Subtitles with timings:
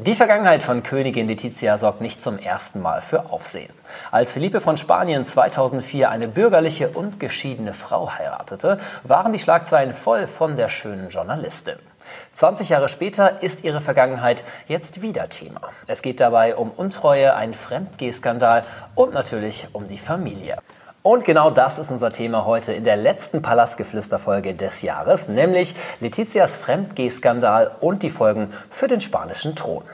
[0.00, 3.72] Die Vergangenheit von Königin Letizia sorgt nicht zum ersten Mal für Aufsehen.
[4.12, 10.28] Als Felipe von Spanien 2004 eine bürgerliche und geschiedene Frau heiratete, waren die Schlagzeilen voll
[10.28, 11.80] von der schönen Journalistin.
[12.30, 15.62] 20 Jahre später ist ihre Vergangenheit jetzt wieder Thema.
[15.88, 20.58] Es geht dabei um Untreue, einen Fremdgehskandal und natürlich um die Familie.
[21.02, 26.58] Und genau das ist unser Thema heute in der letzten Palastgeflüster-Folge des Jahres, nämlich Letizias
[26.58, 29.84] Fremdgehskandal und die Folgen für den spanischen Thron.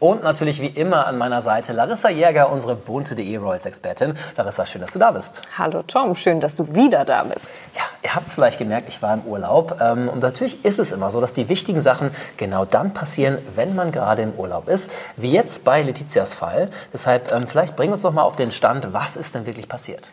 [0.00, 4.14] Und natürlich wie immer an meiner Seite Larissa Jäger, unsere bunte.de Royals-Expertin.
[4.34, 5.42] Larissa, schön, dass du da bist.
[5.58, 7.50] Hallo Tom, schön, dass du wieder da bist.
[7.76, 9.78] Ja, ihr habt es vielleicht gemerkt, ich war im Urlaub.
[9.78, 13.74] Ähm, und natürlich ist es immer so, dass die wichtigen Sachen genau dann passieren, wenn
[13.74, 14.90] man gerade im Urlaub ist.
[15.16, 16.70] Wie jetzt bei Letizias Fall.
[16.94, 20.10] Deshalb ähm, vielleicht bring uns doch mal auf den Stand, was ist denn wirklich passiert?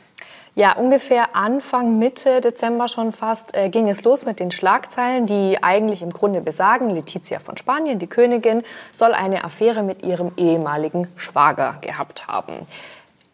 [0.58, 5.60] Ja, ungefähr Anfang, Mitte Dezember schon fast äh, ging es los mit den Schlagzeilen, die
[5.62, 11.10] eigentlich im Grunde besagen, Letizia von Spanien, die Königin, soll eine Affäre mit ihrem ehemaligen
[11.16, 12.54] Schwager gehabt haben.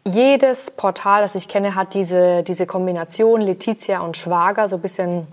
[0.03, 5.25] Jedes Portal, das ich kenne, hat diese, diese Kombination Letizia und Schwager so ein bisschen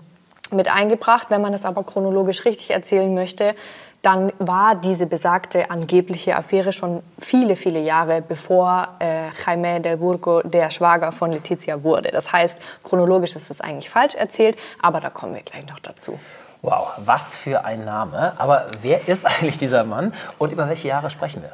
[0.49, 1.25] mit eingebracht.
[1.27, 3.53] Wenn man es aber chronologisch richtig erzählen möchte,
[4.01, 10.41] dann war diese besagte angebliche Affäre schon viele, viele Jahre bevor äh, Jaime del Burgo
[10.41, 12.11] der Schwager von Letizia wurde.
[12.11, 16.19] Das heißt, chronologisch ist das eigentlich falsch erzählt, aber da kommen wir gleich noch dazu.
[16.63, 18.33] Wow, was für ein Name.
[18.37, 21.51] Aber wer ist eigentlich dieser Mann und über welche Jahre sprechen wir?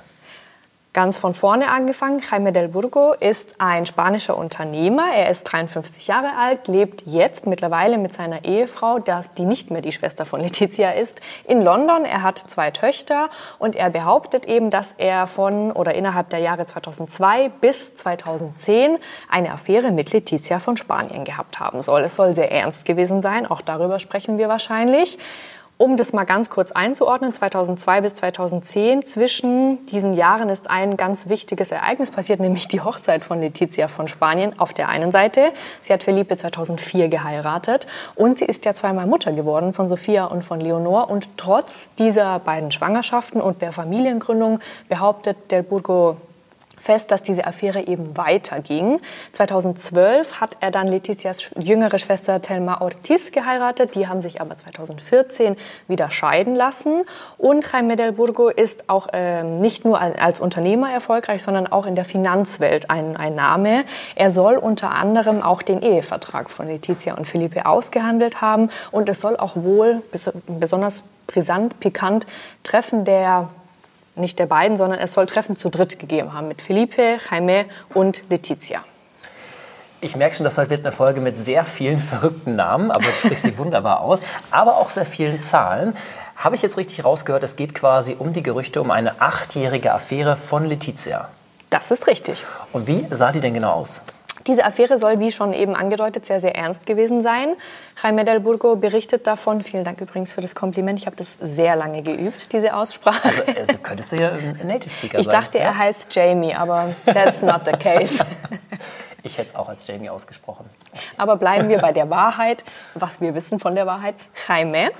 [0.98, 5.03] Ganz von vorne angefangen, Jaime del Burgo ist ein spanischer Unternehmer.
[5.14, 9.92] Er ist 53 Jahre alt, lebt jetzt mittlerweile mit seiner Ehefrau, die nicht mehr die
[9.92, 12.03] Schwester von Letizia ist, in London.
[12.03, 16.66] Er hat zwei Töchter und er behauptet eben, dass er von oder innerhalb der Jahre
[16.66, 18.98] 2002 bis 2010
[19.30, 22.02] eine Affäre mit Letizia von Spanien gehabt haben soll.
[22.02, 25.20] Es soll sehr ernst gewesen sein, auch darüber sprechen wir wahrscheinlich.
[25.80, 31.29] Um das mal ganz kurz einzuordnen, 2002 bis 2010, zwischen diesen Jahren ist ein ganz
[31.29, 35.51] wichtiges Ereignis passiert, nämlich die Hochzeit von Letizia von Spanien auf der einen Seite.
[35.81, 37.85] Sie hat Felipe 2004 geheiratet
[38.16, 41.12] und sie ist ja zweimal Mutter geworden von Sophia und von Leonor.
[41.12, 44.59] Und trotz dieser beiden Schwangerschaften und der Familiengründung
[44.90, 46.18] behauptet Del Burgo
[46.88, 49.02] fest, dass diese Affäre eben weiterging.
[49.34, 53.94] 2012 hat er dann Letizias jüngere Schwester Thelma Ortiz geheiratet.
[53.96, 55.58] Die haben sich aber 2014
[55.90, 57.03] wieder scheiden lassen.
[57.38, 61.96] Und Jaime del Burgo ist auch äh, nicht nur als Unternehmer erfolgreich, sondern auch in
[61.96, 63.84] der Finanzwelt ein, ein Name.
[64.16, 68.69] Er soll unter anderem auch den Ehevertrag von Letizia und Felipe ausgehandelt haben.
[68.92, 70.02] Und es soll auch wohl
[70.48, 72.25] besonders brisant, pikant
[72.64, 73.50] Treffen der
[74.19, 78.22] nicht der beiden, sondern es soll Treffen zu dritt gegeben haben mit Felipe, Jaime und
[78.29, 78.83] Letizia.
[80.00, 83.45] Ich merke schon, das wird eine Folge mit sehr vielen verrückten Namen, aber du sprichst
[83.45, 85.95] sie wunderbar aus, aber auch sehr vielen Zahlen.
[86.35, 90.35] Habe ich jetzt richtig rausgehört, es geht quasi um die Gerüchte um eine achtjährige Affäre
[90.35, 91.29] von Letizia.
[91.72, 92.45] Das ist richtig.
[92.73, 94.01] Und wie sah die denn genau aus?
[94.47, 97.56] Diese Affäre soll, wie schon eben angedeutet, sehr, sehr ernst gewesen sein.
[98.02, 99.62] Jaime del Burgo berichtet davon.
[99.62, 100.97] Vielen Dank übrigens für das Kompliment.
[101.00, 103.28] Ich habe das sehr lange geübt, diese Aussprache.
[103.28, 105.36] Also, äh, du könntest ja ein Native Speaker ich sein.
[105.36, 105.66] Ich dachte, ja?
[105.66, 108.25] er heißt Jamie, aber that's not the case.
[109.24, 110.69] ich hätte es auch als Jamie ausgesprochen.
[111.18, 112.63] Aber bleiben wir bei der Wahrheit,
[112.94, 114.16] was wir wissen von der Wahrheit.
[114.47, 114.91] Jaime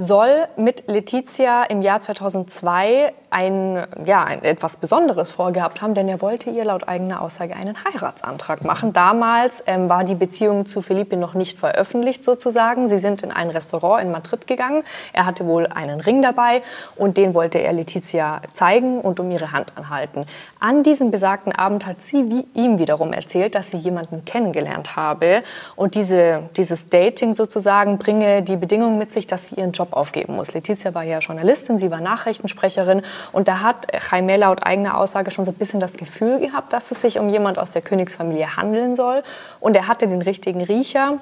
[0.00, 6.22] soll mit Letizia im Jahr 2002 ein, ja, ein etwas Besonderes vorgehabt haben, denn er
[6.22, 8.92] wollte ihr laut eigener Aussage einen Heiratsantrag machen.
[8.92, 12.88] Damals ähm, war die Beziehung zu Felipe noch nicht veröffentlicht sozusagen.
[12.88, 14.82] Sie sind in ein Restaurant in Madrid gegangen.
[15.12, 16.62] Er hatte wohl einen Ring dabei
[16.96, 20.24] und den wollte er Letizia zeigen und um ihre Hand anhalten.
[20.60, 25.40] An diesem besagten Abend hat sie wie ihm wiederum erzählt, dass sie jemanden kennengelernt habe
[25.76, 30.36] und diese, dieses Dating sozusagen bringe die Bedingung mit sich, dass sie ihren Job aufgeben
[30.36, 30.52] muss.
[30.52, 35.44] Letizia war ja Journalistin, sie war Nachrichtensprecherin und da hat Jaime laut eigener Aussage schon
[35.44, 38.94] so ein bisschen das Gefühl gehabt, dass es sich um jemand aus der Königsfamilie handeln
[38.94, 39.22] soll.
[39.60, 41.18] Und er hatte den richtigen Riecher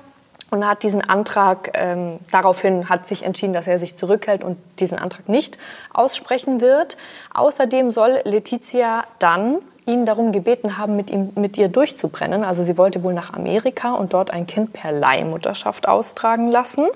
[0.51, 4.99] und hat diesen Antrag ähm, daraufhin hat sich entschieden, dass er sich zurückhält und diesen
[4.99, 5.59] Antrag nicht
[5.93, 6.97] aussprechen wird.
[7.35, 9.57] Außerdem soll Letizia dann
[9.87, 12.45] ihn darum gebeten haben, mit, ihm, mit ihr durchzubrennen.
[12.45, 16.87] Also sie wollte wohl nach Amerika und dort ein Kind per Leihmutterschaft austragen lassen.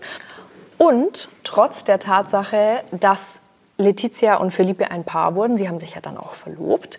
[0.81, 3.41] Und trotz der Tatsache, dass
[3.77, 6.99] Letizia und Felipe ein Paar wurden, sie haben sich ja dann auch verlobt,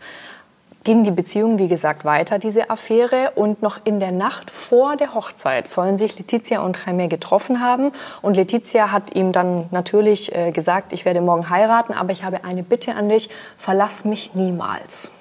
[0.83, 3.31] ging die Beziehung, wie gesagt, weiter, diese Affäre.
[3.33, 7.91] Und noch in der Nacht vor der Hochzeit sollen sich Letizia und Jaime getroffen haben.
[8.21, 12.43] Und Letizia hat ihm dann natürlich äh, gesagt, ich werde morgen heiraten, aber ich habe
[12.43, 15.11] eine Bitte an dich, verlass mich niemals.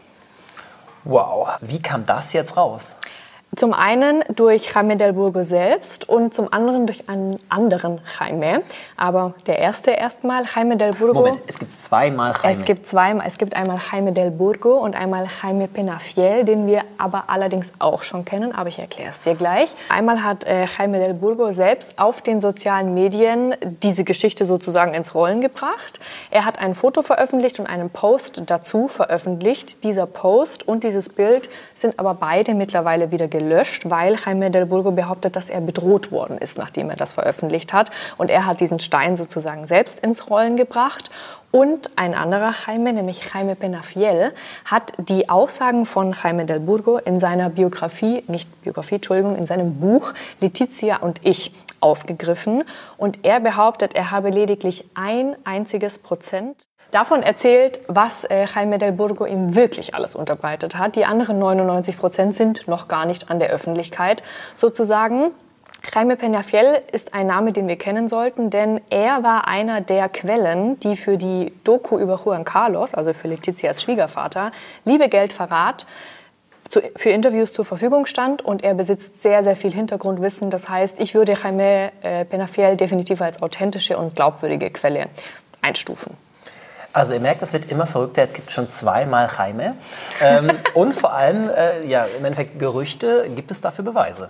[1.04, 2.94] Wow, wie kam das jetzt raus?
[3.56, 8.62] Zum einen durch Jaime del Burgo selbst und zum anderen durch einen anderen Jaime.
[8.96, 11.14] Aber der erste erstmal, Jaime del Burgo.
[11.14, 12.56] Moment, es gibt zweimal Jaime.
[12.56, 13.26] Es gibt zweimal.
[13.26, 18.04] Es gibt einmal Jaime del Burgo und einmal Jaime Penafiel, den wir aber allerdings auch
[18.04, 18.54] schon kennen.
[18.54, 19.74] Aber ich erkläre es dir gleich.
[19.88, 25.12] Einmal hat äh, Jaime del Burgo selbst auf den sozialen Medien diese Geschichte sozusagen ins
[25.16, 25.98] Rollen gebracht.
[26.30, 29.82] Er hat ein Foto veröffentlicht und einen Post dazu veröffentlicht.
[29.82, 34.66] Dieser Post und dieses Bild sind aber beide mittlerweile wieder gelöscht gelöscht, weil Jaime del
[34.66, 37.90] Burgo behauptet, dass er bedroht worden ist, nachdem er das veröffentlicht hat.
[38.18, 41.10] Und er hat diesen Stein sozusagen selbst ins Rollen gebracht.
[41.50, 44.32] Und ein anderer Jaime, nämlich Jaime Penafiel,
[44.64, 49.80] hat die Aussagen von Jaime del Burgo in seiner Biografie, nicht Biografie, Entschuldigung, in seinem
[49.80, 52.64] Buch Letizia und ich aufgegriffen.
[52.96, 58.92] Und er behauptet, er habe lediglich ein einziges Prozent davon erzählt, was äh, Jaime del
[58.92, 60.96] Burgo ihm wirklich alles unterbreitet hat.
[60.96, 64.22] Die anderen 99 Prozent sind noch gar nicht an der Öffentlichkeit
[64.54, 65.30] sozusagen.
[65.94, 70.78] Jaime Peñafiel ist ein Name, den wir kennen sollten, denn er war einer der Quellen,
[70.80, 74.52] die für die Doku über Juan Carlos, also für Letizias Schwiegervater,
[74.84, 75.86] Liebe, Geld, Verrat,
[76.96, 80.50] für Interviews zur Verfügung stand und er besitzt sehr, sehr viel Hintergrundwissen.
[80.50, 85.06] Das heißt, ich würde Jaime äh, Penafiel definitiv als authentische und glaubwürdige Quelle
[85.62, 86.16] einstufen.
[86.92, 88.22] Also ihr merkt, es wird immer verrückter.
[88.22, 89.74] Jetzt gibt es schon zweimal Jaime.
[90.20, 93.28] Ähm, und vor allem, äh, ja, im Endeffekt Gerüchte.
[93.34, 94.28] Gibt es dafür Beweise?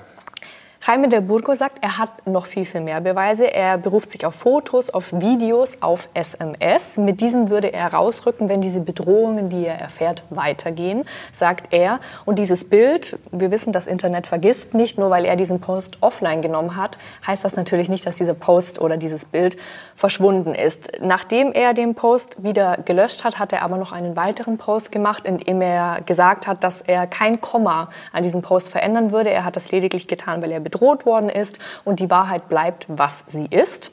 [0.83, 3.45] Jaime del Burgo sagt, er hat noch viel, viel mehr Beweise.
[3.53, 6.97] Er beruft sich auf Fotos, auf Videos, auf SMS.
[6.97, 11.05] Mit diesen würde er rausrücken, wenn diese Bedrohungen, die er erfährt, weitergehen,
[11.35, 12.01] sagt er.
[12.25, 16.41] Und dieses Bild, wir wissen, das Internet vergisst nicht, nur weil er diesen Post offline
[16.41, 16.97] genommen hat,
[17.27, 19.59] heißt das natürlich nicht, dass dieser Post oder dieses Bild
[19.97, 20.93] verschwunden ist.
[21.03, 25.27] Nachdem er den Post wieder gelöscht hat, hat er aber noch einen weiteren Post gemacht,
[25.27, 29.29] in dem er gesagt hat, dass er kein Komma an diesem Post verändern würde.
[29.29, 33.25] Er hat das lediglich getan, weil er bedroht worden ist und die Wahrheit bleibt, was
[33.29, 33.91] sie ist.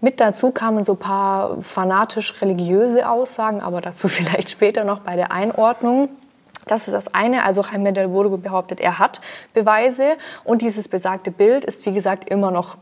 [0.00, 5.32] Mit dazu kamen so ein paar fanatisch-religiöse Aussagen, aber dazu vielleicht später noch bei der
[5.32, 6.08] Einordnung.
[6.68, 7.44] Das ist das eine.
[7.44, 9.20] Also Jaime del Burgo behauptet, er hat
[9.54, 12.76] Beweise und dieses besagte Bild ist, wie gesagt, immer noch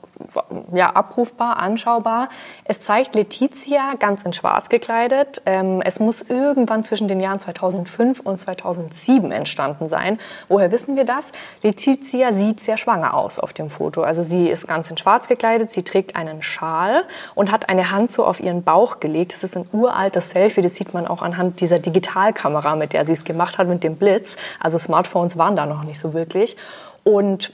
[0.73, 2.31] ja, abrufbar, anschaubar.
[2.65, 5.43] Es zeigt Letizia ganz in schwarz gekleidet.
[5.45, 10.19] Ähm, es muss irgendwann zwischen den Jahren 2005 und 2007 entstanden sein.
[10.49, 11.33] Woher wissen wir das?
[11.63, 14.03] Letizia sieht sehr schwanger aus auf dem Foto.
[14.03, 17.05] Also sie ist ganz in schwarz gekleidet, sie trägt einen Schal
[17.35, 19.35] und hat eine Hand so auf ihren Bauch gelegt.
[19.35, 23.13] Das ist ein uraltes Selfie, das sieht man auch anhand dieser Digitalkamera, mit der sie
[23.13, 24.37] es gemacht hat mit dem Blitz.
[24.61, 26.57] Also Smartphones waren da noch nicht so wirklich.
[27.05, 27.53] Und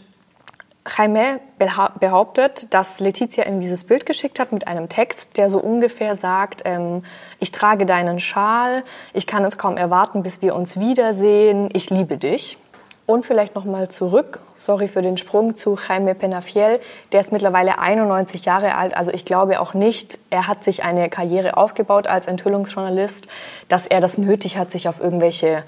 [0.96, 6.16] Jaime behauptet, dass Letizia ihm dieses Bild geschickt hat mit einem Text, der so ungefähr
[6.16, 7.04] sagt, ähm,
[7.38, 8.82] ich trage deinen Schal,
[9.12, 12.56] ich kann es kaum erwarten, bis wir uns wiedersehen, ich liebe dich.
[13.04, 16.80] Und vielleicht noch mal zurück, sorry für den Sprung zu Jaime Penafiel,
[17.10, 21.08] der ist mittlerweile 91 Jahre alt, also ich glaube auch nicht, er hat sich eine
[21.10, 23.26] Karriere aufgebaut als Enthüllungsjournalist,
[23.68, 25.64] dass er das nötig hat, sich auf irgendwelche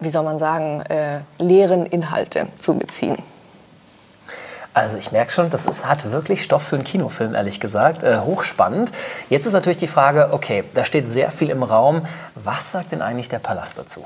[0.00, 3.18] wie soll man sagen, äh, leeren Inhalte zu beziehen.
[4.74, 8.04] Also ich merke schon, das ist, hat wirklich Stoff für einen Kinofilm, ehrlich gesagt.
[8.04, 8.92] Äh, hochspannend.
[9.28, 12.02] Jetzt ist natürlich die Frage, okay, da steht sehr viel im Raum.
[12.36, 14.04] Was sagt denn eigentlich der Palast dazu?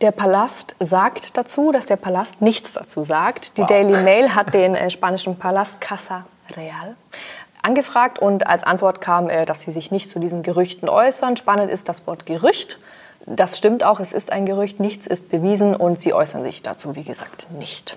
[0.00, 3.58] Der Palast sagt dazu, dass der Palast nichts dazu sagt.
[3.58, 3.68] Die wow.
[3.68, 6.24] Daily Mail hat den äh, spanischen Palast Casa
[6.56, 6.94] Real
[7.64, 11.36] angefragt und als Antwort kam, äh, dass sie sich nicht zu diesen Gerüchten äußern.
[11.36, 12.78] Spannend ist das Wort Gerücht.
[13.26, 16.94] Das stimmt auch, es ist ein Gerücht, nichts ist bewiesen und sie äußern sich dazu,
[16.94, 17.96] wie gesagt, nicht.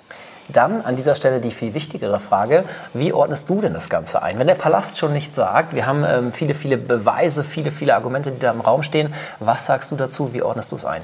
[0.50, 4.40] Dann an dieser Stelle die viel wichtigere Frage, wie ordnest du denn das Ganze ein?
[4.40, 8.32] Wenn der Palast schon nichts sagt, wir haben ähm, viele, viele Beweise, viele, viele Argumente,
[8.32, 11.02] die da im Raum stehen, was sagst du dazu, wie ordnest du es ein?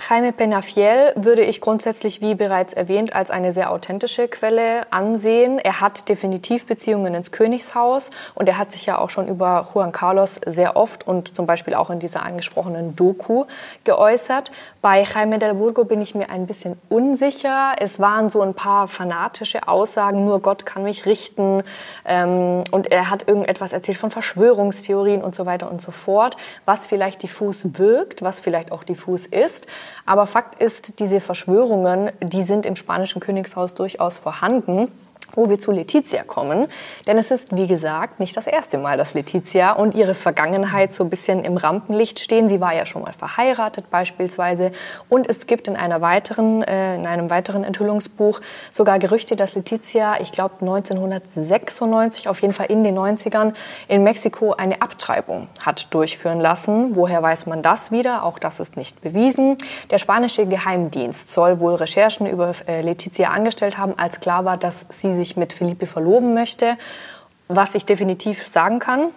[0.00, 5.58] Jaime Penafiel würde ich grundsätzlich, wie bereits erwähnt, als eine sehr authentische Quelle ansehen.
[5.58, 9.92] Er hat definitiv Beziehungen ins Königshaus und er hat sich ja auch schon über Juan
[9.92, 13.44] Carlos sehr oft und zum Beispiel auch in dieser angesprochenen Doku
[13.84, 14.50] geäußert.
[14.80, 17.74] Bei Jaime del Burgo bin ich mir ein bisschen unsicher.
[17.78, 21.64] Es waren so ein paar fanatische Aussagen, nur Gott kann mich richten.
[22.06, 26.86] Ähm, und er hat irgendetwas erzählt von Verschwörungstheorien und so weiter und so fort, was
[26.86, 29.66] vielleicht diffus wirkt, was vielleicht auch diffus ist.
[30.06, 34.88] Aber Fakt ist, diese Verschwörungen, die sind im spanischen Königshaus durchaus vorhanden.
[35.34, 36.66] Wo wir zu Letizia kommen.
[37.06, 41.04] Denn es ist, wie gesagt, nicht das erste Mal, dass Letizia und ihre Vergangenheit so
[41.04, 42.48] ein bisschen im Rampenlicht stehen.
[42.48, 44.72] Sie war ja schon mal verheiratet beispielsweise.
[45.08, 50.16] Und es gibt in, einer weiteren, äh, in einem weiteren Enthüllungsbuch sogar Gerüchte, dass Letizia,
[50.20, 53.54] ich glaube 1996, auf jeden Fall in den 90ern,
[53.88, 56.96] in Mexiko eine Abtreibung hat durchführen lassen.
[56.96, 58.24] Woher weiß man das wieder?
[58.24, 59.56] Auch das ist nicht bewiesen.
[59.90, 64.86] Der spanische Geheimdienst soll wohl Recherchen über äh, Letizia angestellt haben, als klar war, dass
[64.90, 66.76] sie sich mit Felipe verloben möchte.
[67.48, 69.08] Was ich definitiv sagen kann,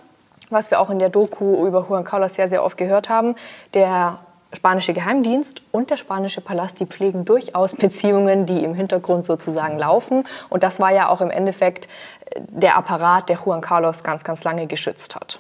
[0.50, 3.36] was wir auch in der Doku über Juan Carlos sehr, sehr oft gehört haben,
[3.74, 4.20] der
[4.54, 10.26] spanische Geheimdienst und der spanische Palast, die pflegen durchaus Beziehungen, die im Hintergrund sozusagen laufen.
[10.50, 11.90] Und das war ja auch im Endeffekt
[12.38, 15.40] der Apparat, der Juan Carlos ganz, ganz lange geschützt hat.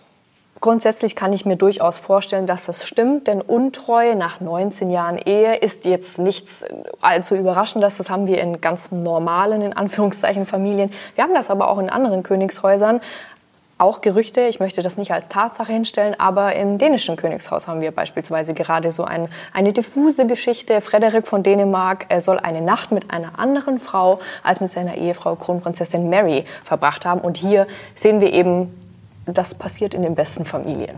[0.61, 5.55] Grundsätzlich kann ich mir durchaus vorstellen, dass das stimmt, denn Untreue nach 19 Jahren Ehe
[5.57, 6.63] ist jetzt nichts
[7.01, 7.97] allzu Überraschendes.
[7.97, 10.91] Das haben wir in ganz normalen, in Anführungszeichen, Familien.
[11.15, 13.01] Wir haben das aber auch in anderen Königshäusern.
[13.77, 17.91] Auch Gerüchte, ich möchte das nicht als Tatsache hinstellen, aber im dänischen Königshaus haben wir
[17.91, 20.79] beispielsweise gerade so ein, eine diffuse Geschichte.
[20.79, 26.09] Frederik von Dänemark soll eine Nacht mit einer anderen Frau als mit seiner Ehefrau Kronprinzessin
[26.09, 27.19] Mary verbracht haben.
[27.19, 28.84] Und hier sehen wir eben
[29.25, 30.97] das passiert in den besten Familien.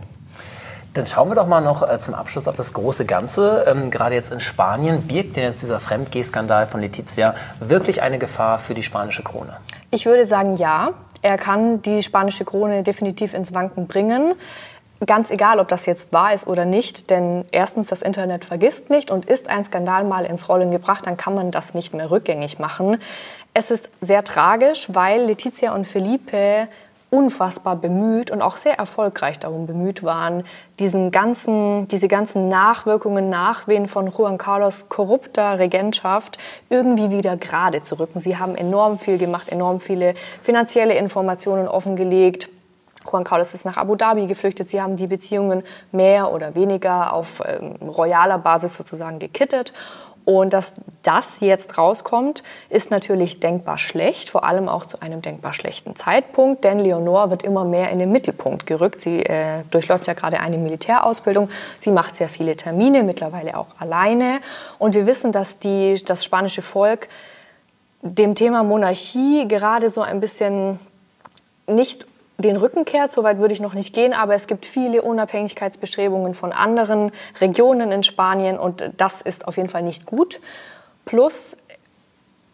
[0.94, 3.66] Dann schauen wir doch mal noch äh, zum Abschluss auf das große Ganze.
[3.68, 8.58] Ähm, gerade jetzt in Spanien birgt denn jetzt dieser Fremdgehskandal von Letizia wirklich eine Gefahr
[8.58, 9.58] für die spanische Krone?
[9.92, 10.92] Ich würde sagen, ja.
[11.24, 14.34] Er kann die spanische Krone definitiv ins Wanken bringen.
[15.06, 19.12] Ganz egal, ob das jetzt wahr ist oder nicht, denn erstens, das Internet vergisst nicht
[19.12, 22.58] und ist ein Skandal mal ins Rollen gebracht, dann kann man das nicht mehr rückgängig
[22.58, 22.98] machen.
[23.54, 26.68] Es ist sehr tragisch, weil Letizia und Felipe
[27.10, 30.44] unfassbar bemüht und auch sehr erfolgreich darum bemüht waren,
[30.80, 36.38] diesen ganzen, diese ganzen Nachwirkungen, Nachwehen von Juan Carlos korrupter Regentschaft
[36.70, 38.20] irgendwie wieder gerade zu rücken.
[38.20, 42.50] Sie haben enorm viel gemacht, enorm viele finanzielle Informationen offengelegt.
[43.10, 44.70] Juan Carlos ist nach Abu Dhabi geflüchtet.
[44.70, 49.72] Sie haben die Beziehungen mehr oder weniger auf ähm, royaler Basis sozusagen gekittet.
[50.28, 55.54] Und dass das jetzt rauskommt, ist natürlich denkbar schlecht, vor allem auch zu einem denkbar
[55.54, 59.00] schlechten Zeitpunkt, denn Leonore wird immer mehr in den Mittelpunkt gerückt.
[59.00, 64.42] Sie äh, durchläuft ja gerade eine Militärausbildung, sie macht sehr viele Termine, mittlerweile auch alleine.
[64.80, 67.08] Und wir wissen, dass die, das spanische Volk
[68.02, 70.78] dem Thema Monarchie gerade so ein bisschen
[71.68, 72.06] nicht
[72.38, 73.12] den Rücken kehrt.
[73.12, 77.92] So weit würde ich noch nicht gehen, aber es gibt viele Unabhängigkeitsbestrebungen von anderen Regionen
[77.92, 80.40] in Spanien und das ist auf jeden Fall nicht gut.
[81.06, 81.58] Plus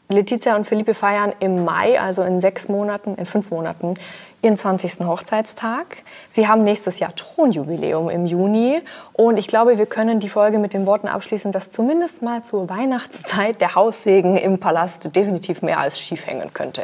[0.09, 3.95] Letizia und Felipe feiern im Mai, also in sechs Monaten, in fünf Monaten,
[4.43, 4.99] ihren 20.
[5.01, 6.03] Hochzeitstag.
[6.31, 8.81] Sie haben nächstes Jahr Thronjubiläum im Juni.
[9.13, 12.69] Und ich glaube, wir können die Folge mit den Worten abschließen, dass zumindest mal zur
[12.69, 16.83] Weihnachtszeit der Haussegen im Palast definitiv mehr als schief hängen könnte.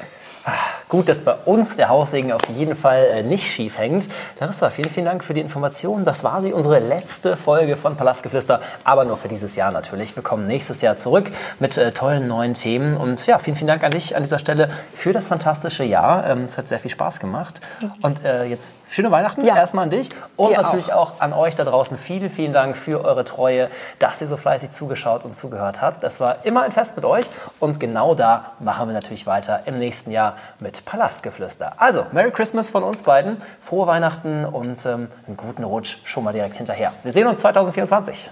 [0.88, 4.08] Gut, dass bei uns der Haussegen auf jeden Fall äh, nicht schief hängt.
[4.40, 6.04] Larissa, vielen, vielen Dank für die Informationen.
[6.04, 10.16] Das war sie, unsere letzte Folge von Palastgeflüster, aber nur für dieses Jahr natürlich.
[10.16, 12.98] Wir kommen nächstes Jahr zurück mit äh, tollen neuen Themen.
[12.98, 16.28] Und ja, vielen, vielen Dank an dich an dieser Stelle für das fantastische Jahr.
[16.28, 17.62] Ähm, es hat sehr viel Spaß gemacht.
[18.02, 19.56] Und äh, jetzt schöne Weihnachten ja.
[19.56, 21.14] erstmal an dich und Dir natürlich auch.
[21.14, 21.98] auch an euch da draußen.
[21.98, 26.04] Vielen, vielen Dank für eure Treue, dass ihr so fleißig zugeschaut und zugehört habt.
[26.04, 27.30] Das war immer ein Fest mit euch
[27.60, 31.74] und genau da machen wir natürlich weiter im nächsten Jahr mit Palastgeflüster.
[31.78, 36.34] Also, Merry Christmas von uns beiden, frohe Weihnachten und ähm, einen guten Rutsch schon mal
[36.34, 36.94] direkt hinterher.
[37.04, 38.30] Wir sehen uns 2024.